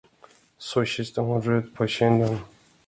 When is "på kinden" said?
1.75-2.39